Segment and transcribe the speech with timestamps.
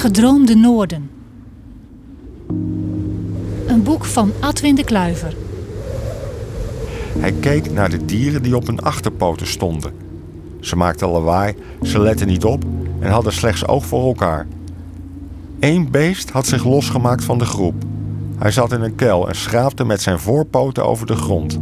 [0.00, 1.10] gedroomde Noorden.
[3.66, 5.34] Een boek van Adwin de Kluiver.
[7.18, 9.92] Hij keek naar de dieren die op hun achterpoten stonden.
[10.60, 12.64] Ze maakten lawaai, ze letten niet op
[13.00, 14.46] en hadden slechts oog voor elkaar.
[15.58, 17.74] Eén beest had zich losgemaakt van de groep.
[18.38, 21.58] Hij zat in een kuil en schraapte met zijn voorpoten over de grond.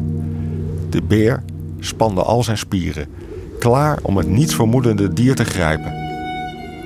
[0.90, 1.42] De beer
[1.80, 3.08] spande al zijn spieren,
[3.58, 5.92] klaar om het niets vermoedende dier te grijpen.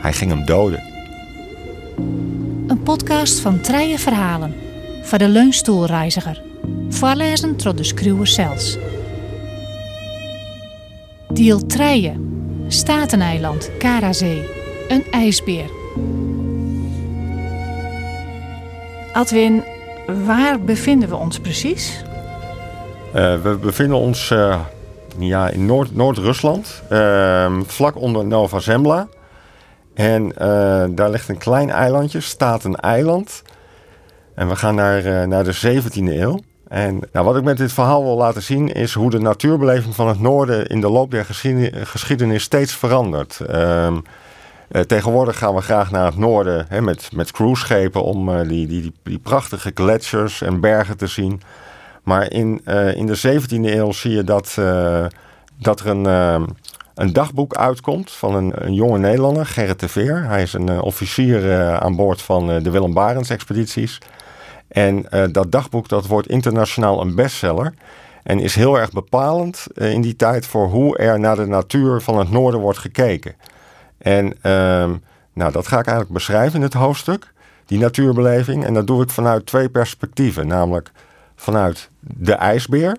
[0.01, 0.92] Hij ging hem doden.
[2.67, 4.55] Een podcast van Treien Verhalen.
[5.03, 6.43] Voor de leunstoelreiziger.
[6.89, 8.79] Voorlezen door de Skruwer zelfs.
[11.33, 12.31] Deel Treien.
[12.69, 14.43] Stateneiland, Karazee.
[14.89, 15.71] Een ijsbeer.
[19.13, 19.65] Adwin,
[20.25, 22.03] waar bevinden we ons precies?
[23.15, 24.61] Uh, we bevinden ons uh,
[25.19, 29.09] ja, in Noord- Noord-Rusland, uh, vlak onder Nova Zembla.
[29.95, 30.29] En
[30.95, 33.43] daar ligt een klein eilandje, staat een eiland.
[34.34, 36.41] En we gaan naar, naar de 17e eeuw.
[36.73, 40.09] En nou, wat ik met dit verhaal wil laten zien is hoe de natuurbeleving van
[40.09, 41.27] het noorden in de loop der
[41.83, 43.41] geschiedenis steeds verandert.
[43.51, 48.93] Uh, tegenwoordig gaan we graag naar het noorden hè, met, met cruiseschepen om die, die,
[49.03, 51.41] die, prachtige gletsjers en bergen te zien.
[52.03, 54.55] Maar in, in de 17e eeuw zie je dat,
[55.59, 56.47] dat er een,
[57.03, 60.25] een dagboek uitkomt van een, een, jonge Nederlander, Gerrit de Veer.
[60.25, 63.98] Hij is een officier aan boord van de Willem Barents expedities.
[64.69, 67.75] En dat dagboek dat wordt internationaal een bestseller.
[68.22, 72.19] En is heel erg bepalend in die tijd voor hoe er naar de natuur van
[72.19, 73.34] het noorden wordt gekeken.
[73.98, 74.91] En uh,
[75.33, 77.33] nou, dat ga ik eigenlijk beschrijven in het hoofdstuk,
[77.66, 78.64] die natuurbeleving.
[78.64, 80.47] En dat doe ik vanuit twee perspectieven.
[80.47, 80.91] Namelijk
[81.37, 82.97] vanuit de ijsbeer,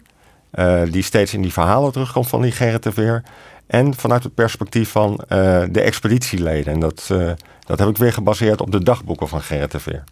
[0.89, 3.23] die steeds in die verhalen terugkomt van die Gerrit de Veer.
[3.67, 5.23] En vanuit het perspectief van
[5.71, 6.73] de expeditieleden.
[6.73, 7.07] En dat,
[7.65, 10.03] dat heb ik weer gebaseerd op de dagboeken van Gerrit de Veer.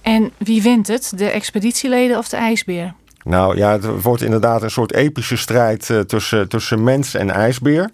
[0.00, 2.94] En wie wint het, de expeditieleden of de ijsbeer?
[3.24, 7.90] Nou ja, het wordt inderdaad een soort epische strijd uh, tussen, tussen mens en ijsbeer.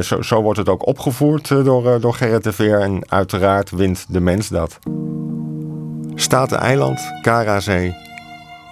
[0.00, 4.20] Zo, zo, wordt het ook opgevoerd door, door Gerrit de Veer en uiteraard wint de
[4.20, 4.78] mens dat.
[6.14, 7.94] Staten-eiland, Karazee,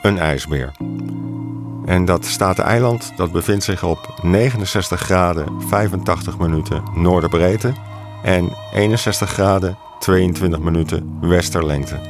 [0.03, 0.73] een ijsbeer.
[1.85, 7.73] En dat Staten-eiland dat bevindt zich op 69 graden 85 minuten noorderbreedte
[8.23, 12.01] en 61 graden 22 minuten westerlengte.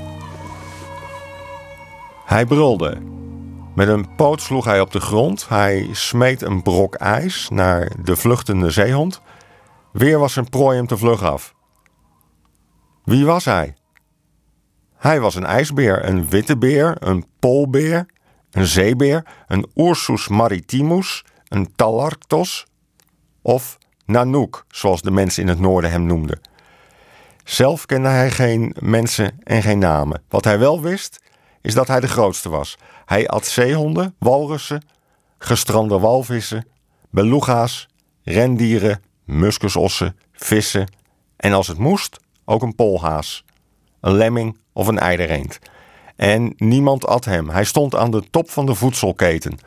[2.25, 2.99] Hij brulde.
[3.75, 5.49] Met een poot sloeg hij op de grond.
[5.49, 9.21] Hij smeet een brok ijs naar de vluchtende zeehond.
[9.93, 11.55] Weer was zijn prooi hem te vlug af.
[13.05, 13.75] Wie was hij?
[14.97, 18.07] Hij was een ijsbeer, een witte beer, een poolbeer,
[18.55, 22.67] een zeebeer, een Ursus maritimus, een Talarctos
[23.43, 26.41] of Nanook, zoals de mensen in het noorden hem noemden.
[27.45, 30.23] Zelf kende hij geen mensen en geen namen.
[30.29, 31.21] Wat hij wel wist,
[31.63, 32.79] is dat hij de grootste was.
[33.05, 34.83] Hij at zeehonden, walrussen,
[35.39, 36.67] gestrande walvissen,
[37.11, 37.89] beluga's,
[38.23, 40.89] rendieren, muskusossen, vissen
[41.37, 43.45] en als het moest ook een polhaas,
[44.01, 45.59] een lemming of een eidereend.
[46.17, 47.49] En niemand at hem.
[47.49, 49.59] Hij stond aan de top van de voedselketen.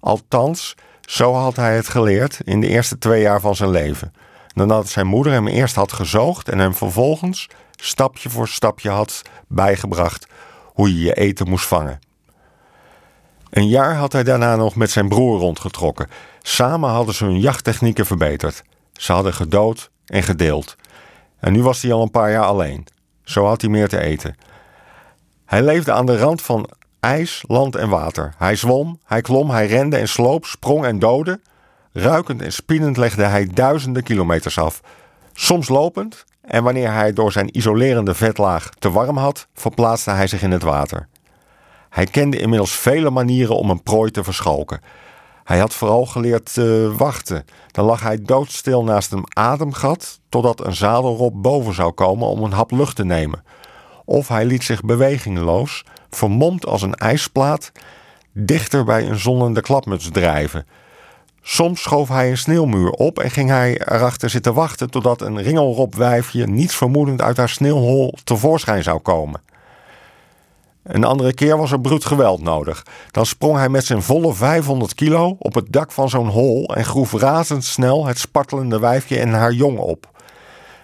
[0.00, 4.12] Althans, zo had hij het geleerd in de eerste twee jaar van zijn leven.
[4.54, 10.26] Nadat zijn moeder hem eerst had gezoogd en hem vervolgens stapje voor stapje had bijgebracht
[10.64, 12.00] hoe je je eten moest vangen.
[13.50, 16.08] Een jaar had hij daarna nog met zijn broer rondgetrokken.
[16.42, 18.62] Samen hadden ze hun jachttechnieken verbeterd.
[18.92, 20.76] Ze hadden gedood en gedeeld.
[21.38, 22.86] En nu was hij al een paar jaar alleen.
[23.24, 24.36] Zo had hij meer te eten.
[25.52, 26.68] Hij leefde aan de rand van
[27.00, 28.34] ijs, land en water.
[28.38, 31.40] Hij zwom, hij klom, hij rende en sloop, sprong en doodde.
[31.92, 34.80] Ruikend en spinnend legde hij duizenden kilometers af.
[35.32, 40.42] Soms lopend, en wanneer hij door zijn isolerende vetlaag te warm had, verplaatste hij zich
[40.42, 41.08] in het water.
[41.88, 44.80] Hij kende inmiddels vele manieren om een prooi te verschalken.
[45.44, 47.44] Hij had vooral geleerd te wachten.
[47.70, 52.52] Dan lag hij doodstil naast een ademgat totdat een zadelrop boven zou komen om een
[52.52, 53.42] hap lucht te nemen.
[54.04, 57.72] Of hij liet zich bewegingloos, vermomd als een ijsplaat,
[58.32, 60.66] dichter bij een zonnende klapmuts drijven,
[61.44, 66.46] Soms schoof hij een sneeuwmuur op en ging hij erachter zitten wachten totdat een ringelropwijfje
[66.46, 69.40] niets vermoedend uit haar sneeuwhol tevoorschijn zou komen.
[70.82, 72.86] Een andere keer was er bruut geweld nodig.
[73.10, 76.84] Dan sprong hij met zijn volle 500 kilo op het dak van zo'n hol en
[76.84, 80.10] groef razendsnel het spartelende wijfje en haar jong op.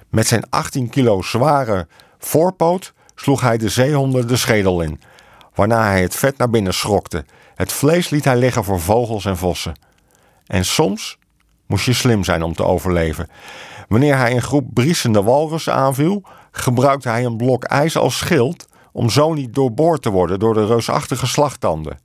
[0.08, 1.86] Met zijn 18 kilo zware
[2.18, 5.00] voorpoot sloeg hij de zeehonden de schedel in,
[5.54, 7.24] waarna hij het vet naar binnen schrokte.
[7.54, 9.78] Het vlees liet hij liggen voor vogels en vossen.
[10.46, 11.18] En soms
[11.66, 13.28] moest je slim zijn om te overleven.
[13.88, 19.10] Wanneer hij een groep briesende walrussen aanviel, gebruikte hij een blok ijs als schild om
[19.10, 21.98] zo niet doorboord te worden door de reusachtige slagtanden.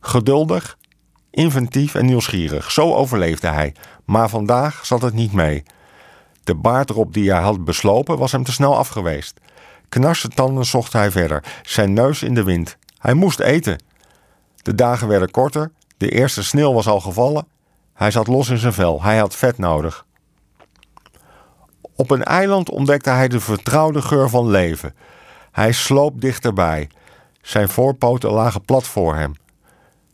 [0.00, 0.78] Geduldig,
[1.30, 3.74] inventief en nieuwsgierig, zo overleefde hij,
[4.04, 5.62] maar vandaag zat het niet mee.
[6.44, 9.40] De baardrop die hij had beslopen was hem te snel afgeweest.
[10.34, 12.76] Tanden zocht hij verder, zijn neus in de wind.
[12.98, 13.82] Hij moest eten.
[14.62, 17.46] De dagen werden korter, de eerste sneeuw was al gevallen.
[17.94, 20.06] Hij zat los in zijn vel, hij had vet nodig.
[21.96, 24.94] Op een eiland ontdekte hij de vertrouwde geur van leven.
[25.52, 26.88] Hij sloop dichterbij.
[27.42, 29.34] Zijn voorpoten lagen plat voor hem.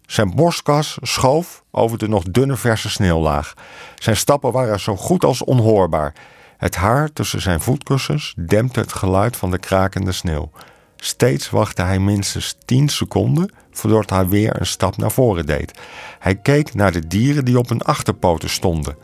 [0.06, 3.54] Zijn borstkas schoof over de nog dunne verse sneeuwlaag.
[3.94, 6.14] Zijn stappen waren zo goed als onhoorbaar.
[6.60, 10.50] Het haar tussen zijn voetkussens dempte het geluid van de krakende sneeuw.
[10.96, 15.78] Steeds wachtte hij minstens tien seconden voordat hij weer een stap naar voren deed.
[16.18, 18.96] Hij keek naar de dieren die op hun achterpoten stonden.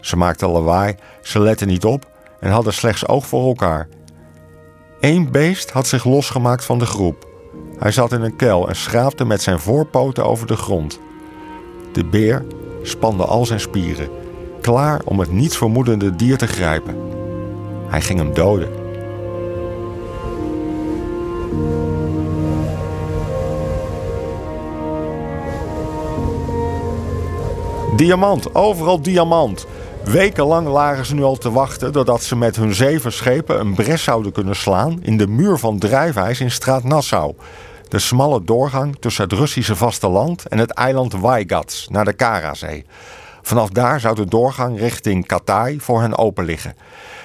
[0.00, 2.10] Ze maakten lawaai, ze letten niet op
[2.40, 3.88] en hadden slechts oog voor elkaar.
[5.00, 7.28] Eén beest had zich losgemaakt van de groep.
[7.78, 11.00] Hij zat in een kuil en schraapte met zijn voorpoten over de grond.
[11.92, 12.44] De beer
[12.82, 14.08] spande al zijn spieren,
[14.60, 16.96] klaar om het niets vermoedende dier te grijpen.
[17.88, 18.86] Hij ging hem doden.
[27.96, 29.66] Diamant, overal diamant.
[30.04, 34.02] Wekenlang lagen ze nu al te wachten doordat ze met hun zeven schepen een bres
[34.02, 37.34] zouden kunnen slaan in de muur van drijfijs in straat Nassau.
[37.88, 42.84] De smalle doorgang tussen het Russische vasteland en het eiland Waigats naar de Karazee.
[43.48, 46.76] Vanaf daar zou de doorgang richting Katai voor hen open liggen.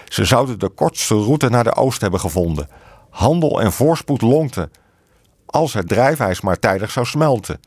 [0.05, 2.67] Ze zouden de kortste route naar de oost hebben gevonden.
[3.09, 4.71] Handel en voorspoed lonkten.
[5.45, 7.59] Als het drijfijs maar tijdig zou smelten.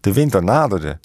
[0.00, 0.98] De winter naderde.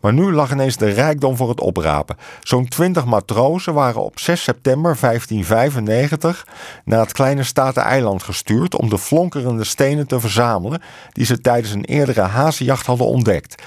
[0.00, 2.16] Maar nu lag ineens de rijkdom voor het oprapen.
[2.40, 6.46] Zo'n twintig matrozen waren op 6 september 1595
[6.84, 10.82] naar het kleine Staten-eiland gestuurd om de flonkerende stenen te verzamelen
[11.12, 13.62] die ze tijdens een eerdere hazenjacht hadden ontdekt.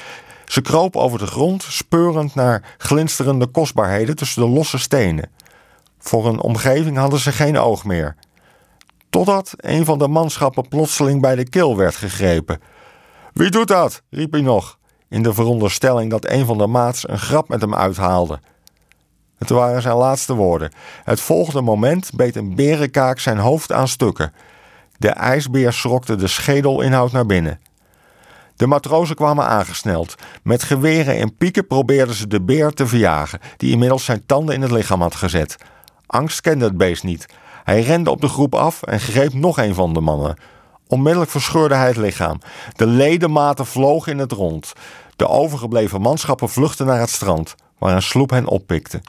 [0.45, 5.29] Ze kropen over de grond, speurend naar glinsterende kostbaarheden tussen de losse stenen.
[5.99, 8.15] Voor een omgeving hadden ze geen oog meer.
[9.09, 12.59] Totdat een van de manschappen plotseling bij de keel werd gegrepen.
[13.33, 14.01] Wie doet dat?
[14.09, 14.77] riep hij nog
[15.09, 18.39] in de veronderstelling dat een van de maats een grap met hem uithaalde.
[19.37, 20.71] Het waren zijn laatste woorden.
[21.03, 24.33] Het volgende moment beet een berenkaak zijn hoofd aan stukken.
[24.97, 27.59] De ijsbeer schrokte de schedelinhoud naar binnen.
[28.55, 30.15] De matrozen kwamen aangesneld.
[30.43, 34.61] Met geweren en pieken probeerden ze de beer te verjagen, die inmiddels zijn tanden in
[34.61, 35.57] het lichaam had gezet.
[36.05, 37.25] Angst kende het beest niet.
[37.63, 40.37] Hij rende op de groep af en greep nog een van de mannen.
[40.87, 42.39] Onmiddellijk verscheurde hij het lichaam.
[42.73, 44.73] De ledematen vlogen in het rond.
[45.15, 49.01] De overgebleven manschappen vluchtten naar het strand, waar een sloep hen oppikte.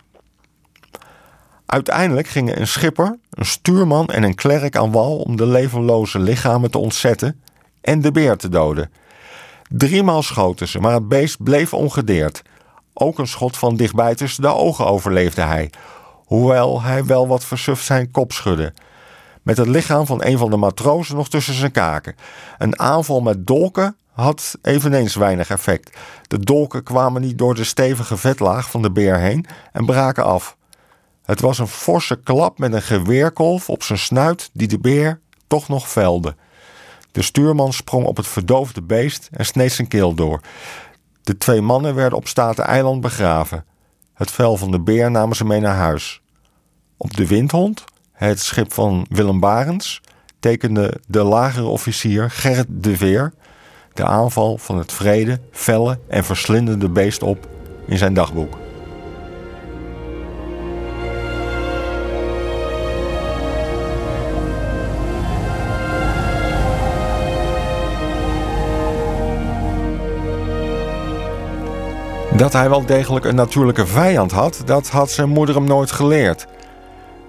[1.66, 6.70] Uiteindelijk gingen een schipper, een stuurman en een klerk aan wal om de levenloze lichamen
[6.70, 7.40] te ontzetten
[7.80, 8.90] en de beer te doden.
[9.68, 12.42] Driemaal schoten ze, maar het beest bleef ongedeerd.
[12.92, 15.70] Ook een schot van dichtbij tussen de ogen overleefde hij,
[16.24, 18.72] hoewel hij wel wat versuft zijn kop schudde
[19.46, 22.16] met het lichaam van een van de matrozen nog tussen zijn kaken.
[22.58, 25.96] Een aanval met dolken had eveneens weinig effect.
[26.26, 30.56] De dolken kwamen niet door de stevige vetlaag van de beer heen en braken af.
[31.24, 35.68] Het was een forse klap met een geweerkolf op zijn snuit die de beer toch
[35.68, 36.34] nog velde.
[37.16, 40.40] De stuurman sprong op het verdoofde beest en sneed zijn keel door.
[41.22, 43.64] De twee mannen werden op Staten-eiland begraven.
[44.14, 46.20] Het vel van de beer namen ze mee naar huis.
[46.96, 50.00] Op de windhond het schip van Willem Barens,
[50.40, 53.32] tekende de lagere officier Gerrit de Veer
[53.92, 57.48] de aanval van het vrede, felle en verslindende beest op
[57.86, 58.65] in zijn dagboek.
[72.36, 76.46] Dat hij wel degelijk een natuurlijke vijand had, dat had zijn moeder hem nooit geleerd.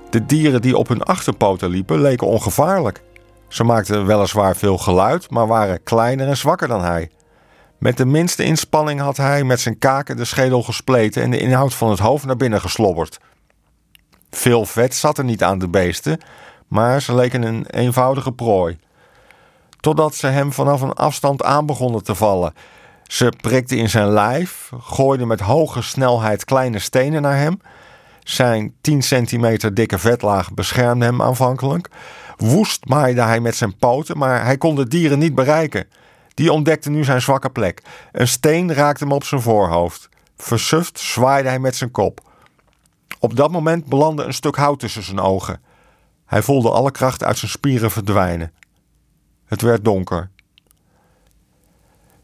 [0.09, 3.01] De dieren die op hun achterpoten liepen leken ongevaarlijk.
[3.47, 7.09] Ze maakten weliswaar veel geluid, maar waren kleiner en zwakker dan hij.
[7.77, 11.73] Met de minste inspanning had hij met zijn kaken de schedel gespleten en de inhoud
[11.73, 13.19] van het hoofd naar binnen geslobberd.
[14.29, 16.19] Veel vet zat er niet aan de beesten,
[16.67, 18.77] maar ze leken een eenvoudige prooi.
[19.79, 22.53] Totdat ze hem vanaf een afstand aan begonnen te vallen.
[23.07, 27.59] Ze prikten in zijn lijf, gooiden met hoge snelheid kleine stenen naar hem
[28.29, 31.89] zijn 10 centimeter dikke vetlaag beschermde hem aanvankelijk.
[32.37, 35.87] Woest maaide hij met zijn poten, maar hij kon de dieren niet bereiken.
[36.33, 37.81] Die ontdekte nu zijn zwakke plek.
[38.11, 40.09] Een steen raakte hem op zijn voorhoofd.
[40.37, 42.21] Versuft zwaaide hij met zijn kop.
[43.19, 45.61] Op dat moment belandde een stuk hout tussen zijn ogen.
[46.25, 48.53] Hij voelde alle kracht uit zijn spieren verdwijnen.
[49.45, 50.29] Het werd donker.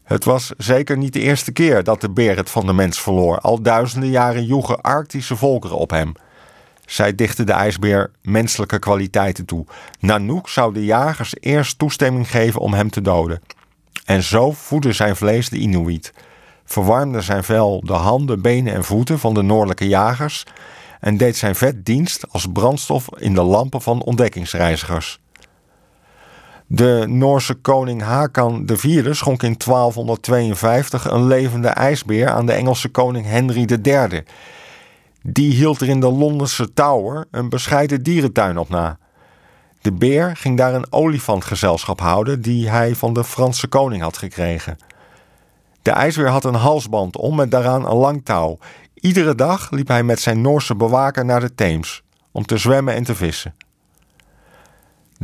[0.04, 3.38] Het was zeker niet de eerste keer dat de beer het van de mens verloor.
[3.38, 6.12] Al duizenden jaren joegen Arctische volkeren op hem.
[6.86, 9.66] Zij dichten de ijsbeer menselijke kwaliteiten toe.
[10.00, 13.40] Nanook zou de jagers eerst toestemming geven om hem te doden.
[14.04, 16.12] En zo voedde zijn vlees de Inuit.
[16.64, 20.44] Verwarmde zijn vel de handen, benen en voeten van de noordelijke jagers
[21.00, 25.20] en deed zijn vet dienst als brandstof in de lampen van ontdekkingsreizigers.
[26.66, 33.26] De Noorse koning Hakan IV schonk in 1252 een levende ijsbeer aan de Engelse koning
[33.26, 34.22] Henry III.
[35.22, 38.98] Die hield er in de Londense Tower een bescheiden dierentuin op na.
[39.80, 44.78] De beer ging daar een olifantgezelschap houden die hij van de Franse koning had gekregen.
[45.82, 48.58] De ijsbeer had een halsband om met daaraan een lang touw.
[48.94, 52.02] Iedere dag liep hij met zijn Noorse bewaker naar de Theems
[52.32, 53.54] om te zwemmen en te vissen.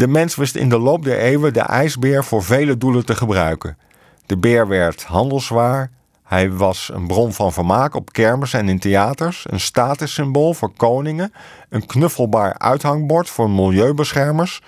[0.01, 3.79] De mens wist in de loop der eeuwen de ijsbeer voor vele doelen te gebruiken.
[4.27, 5.91] De beer werd handelswaar.
[6.25, 11.33] Hij was een bron van vermaak op kermis en in theaters, een statussymbool voor koningen,
[11.69, 14.61] een knuffelbaar uithangbord voor milieubeschermers.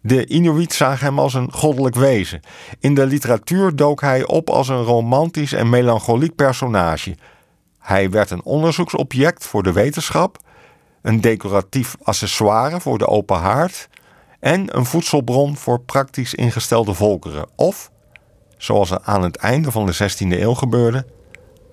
[0.00, 2.40] De Inuit zagen hem als een goddelijk wezen.
[2.80, 7.16] In de literatuur dook hij op als een romantisch en melancholiek personage.
[7.78, 10.38] Hij werd een onderzoeksobject voor de wetenschap,
[11.02, 13.88] een decoratief accessoire voor de open haard
[14.40, 17.46] en een voedselbron voor praktisch ingestelde volkeren.
[17.54, 17.90] Of,
[18.56, 21.06] zoals aan het einde van de 16e eeuw gebeurde,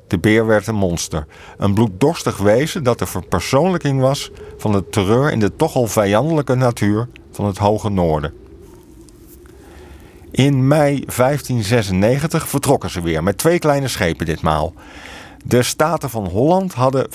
[0.07, 1.25] de beer werd een monster.
[1.57, 6.55] Een bloeddorstig wezen dat de verpersoonlijking was van de terreur in de toch al vijandelijke
[6.55, 8.33] natuur van het hoge noorden.
[10.31, 14.73] In mei 1596 vertrokken ze weer met twee kleine schepen ditmaal.
[15.45, 17.07] De Staten van Holland hadden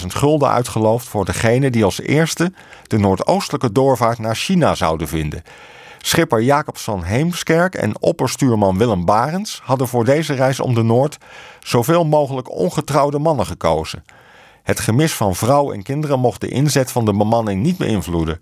[0.00, 2.52] 25.000 gulden uitgeloofd voor degene die als eerste
[2.86, 5.42] de noordoostelijke doorvaart naar China zouden vinden.
[5.98, 11.18] Schipper Jacobs van Heemskerk en opperstuurman Willem Barens hadden voor deze reis om de Noord
[11.60, 14.04] zoveel mogelijk ongetrouwde mannen gekozen.
[14.62, 18.40] Het gemis van vrouw en kinderen mocht de inzet van de bemanning niet beïnvloeden.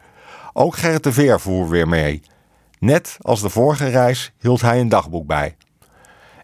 [0.53, 2.23] Ook Gerrit de Veer voer weer mee.
[2.79, 5.57] Net als de vorige reis hield hij een dagboek bij.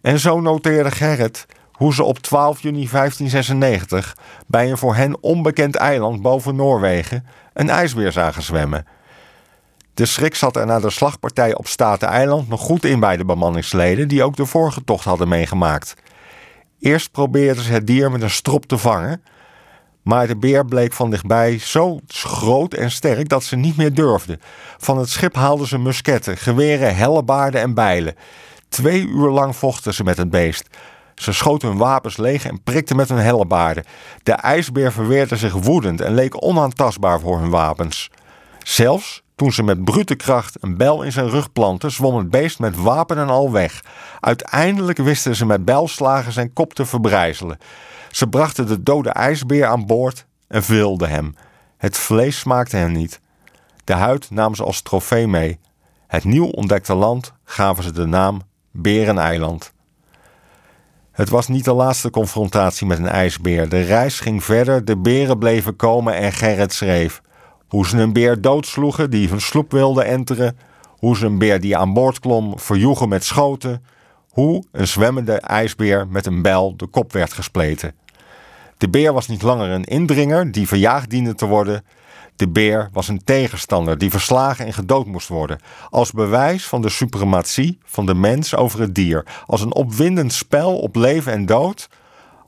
[0.00, 1.46] En zo noteerde Gerrit
[1.82, 7.70] hoe ze op 12 juni 1596 bij een voor hen onbekend eiland boven Noorwegen een
[7.70, 8.86] ijsbeer zagen zwemmen.
[9.94, 14.08] De schrik zat er na de slagpartij op Staten-eiland nog goed in bij de bemanningsleden
[14.08, 15.94] die ook de vorige tocht hadden meegemaakt.
[16.80, 19.22] Eerst probeerden ze het dier met een strop te vangen,
[20.02, 24.40] maar de beer bleek van dichtbij zo groot en sterk dat ze niet meer durfden.
[24.78, 28.14] Van het schip haalden ze musketten, geweren, hellebaarden en bijlen.
[28.68, 30.68] Twee uur lang vochten ze met het beest.
[31.14, 33.85] Ze schoten hun wapens leeg en prikten met hun hellebaarden.
[34.23, 38.11] De ijsbeer verweerde zich woedend en leek onaantastbaar voor hun wapens.
[38.62, 42.59] Zelfs toen ze met brute kracht een bijl in zijn rug planten, zwom het beest
[42.59, 43.85] met wapen en al weg.
[44.21, 47.59] Uiteindelijk wisten ze met bijlslagen zijn kop te verbrijzelen.
[48.11, 51.37] Ze brachten de dode ijsbeer aan boord en vilden hem.
[51.76, 53.21] Het vlees smaakte hen niet.
[53.85, 55.59] De huid namen ze als trofee mee.
[56.07, 59.73] Het nieuw ontdekte land gaven ze de naam Bereneiland.
[61.12, 63.69] Het was niet de laatste confrontatie met een ijsbeer.
[63.69, 67.23] De reis ging verder, de beren bleven komen en Gerrit schreef.
[67.69, 70.57] Hoe ze een beer doodsloegen die hun sloep wilde enteren.
[70.87, 73.85] Hoe ze een beer die aan boord klom verjoegen met schoten.
[74.31, 77.95] Hoe een zwemmende ijsbeer met een bijl de kop werd gespleten.
[78.78, 81.85] De beer was niet langer een indringer die verjaagd diende te worden.
[82.36, 85.58] De beer was een tegenstander die verslagen en gedood moest worden.
[85.90, 89.26] Als bewijs van de suprematie van de mens over het dier.
[89.46, 91.88] Als een opwindend spel op leven en dood.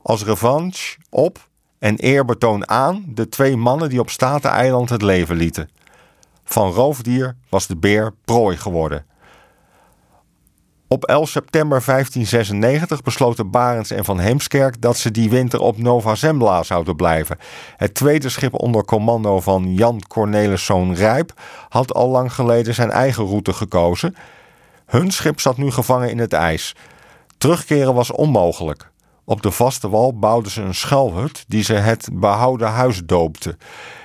[0.03, 1.47] Als revanche op
[1.79, 5.69] en eerbetoon aan de twee mannen die op Staten-eiland het leven lieten.
[6.43, 9.05] Van roofdier was de beer prooi geworden.
[10.87, 16.15] Op 11 september 1596 besloten Barends en Van Heemskerk dat ze die winter op Nova
[16.15, 17.37] Zembla zouden blijven.
[17.77, 21.33] Het tweede schip onder commando van Jan Corneliszoon Rijp
[21.69, 24.15] had al lang geleden zijn eigen route gekozen.
[24.85, 26.75] Hun schip zat nu gevangen in het ijs.
[27.37, 28.91] Terugkeren was onmogelijk.
[29.23, 33.57] Op de vaste wal bouwden ze een schuilhut die ze het behouden huis doopten.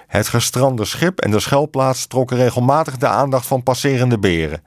[0.06, 4.62] Het gestrande schip en de schuilplaats trokken regelmatig de aandacht van passerende beren.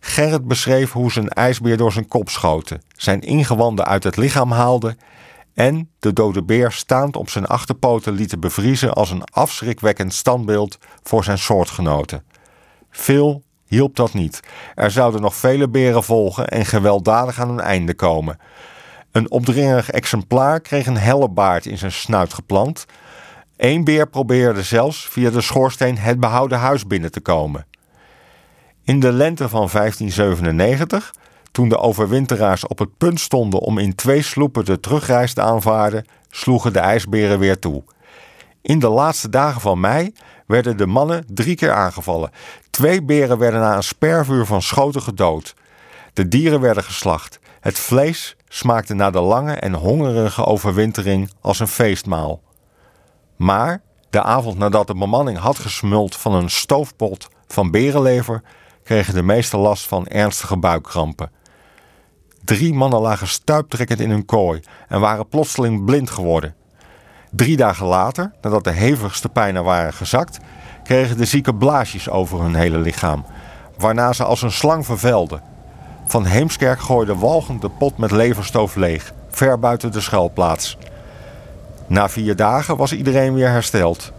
[0.00, 4.50] Gerrit beschreef hoe ze een ijsbeer door zijn kop schoten, zijn ingewanden uit het lichaam
[4.50, 4.98] haalden
[5.54, 11.24] en de dode beer staand op zijn achterpoten lieten bevriezen als een afschrikwekkend standbeeld voor
[11.24, 12.24] zijn soortgenoten.
[12.90, 14.40] Veel hielp dat niet.
[14.74, 18.38] Er zouden nog vele beren volgen en gewelddadig aan een einde komen.
[19.12, 22.84] Een opdringerig exemplaar kreeg een hellebaard in zijn snuit geplant.
[23.56, 27.66] Eén beer probeerde zelfs via de schoorsteen het behouden huis binnen te komen.
[28.88, 31.14] In de lente van 1597,
[31.52, 36.06] toen de overwinteraars op het punt stonden om in twee sloepen de terugreis te aanvaarden,
[36.28, 37.82] sloegen de ijsberen weer toe.
[38.62, 40.12] In de laatste dagen van mei
[40.46, 42.30] werden de mannen drie keer aangevallen.
[42.70, 45.54] Twee beren werden na een spervuur van schoten gedood.
[46.12, 47.40] De dieren werden geslacht.
[47.60, 52.42] Het vlees smaakte na de lange en hongerige overwintering als een feestmaal.
[53.36, 53.80] Maar
[54.10, 58.42] de avond nadat de bemanning had gesmuld van een stoofpot van berenlever,
[58.88, 61.30] kregen de meeste last van ernstige buikkrampen.
[62.44, 66.54] Drie mannen lagen stuiptrekkend in hun kooi en waren plotseling blind geworden.
[67.30, 70.38] Drie dagen later, nadat de hevigste pijnen waren gezakt,
[70.84, 73.24] kregen de zieken blaasjes over hun hele lichaam,
[73.78, 75.42] waarna ze als een slang vervelden.
[76.06, 80.78] Van Heemskerk gooide walgend de pot met leverstoof leeg, ver buiten de schuilplaats.
[81.86, 84.12] Na vier dagen was iedereen weer hersteld.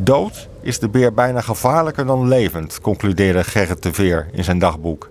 [0.00, 5.08] Dood is de beer bijna gevaarlijker dan levend, concludeerde Gerrit de Veer in zijn dagboek.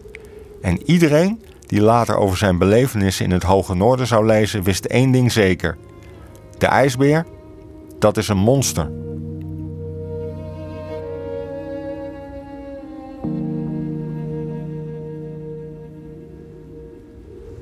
[0.62, 5.12] En iedereen die later over zijn belevenissen in het Hoge Noorden zou lezen, wist één
[5.12, 5.78] ding zeker.
[6.58, 7.26] De ijsbeer,
[8.00, 8.92] dat is een monster.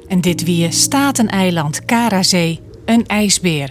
[0.07, 3.69] En dit wie Stateneiland, Karazee, een ijsbeer.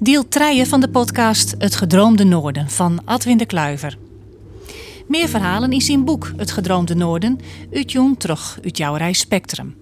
[0.00, 3.98] Deel treien van de podcast Het Gedroomde Noorden van Adwin de Kluiver.
[5.06, 7.38] Meer verhalen in zijn boek Het Gedroomde Noorden
[7.70, 9.76] uit terug uit jouw reis Spectrum.